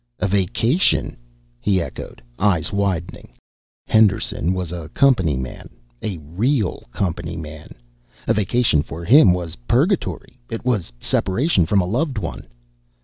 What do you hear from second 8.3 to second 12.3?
vacation for him was purgatory, it was separation from a loved